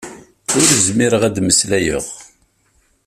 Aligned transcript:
Ur 0.59 0.67
zmireɣ 0.87 1.21
ad 1.27 1.37
mmeslayeɣ. 1.41 2.05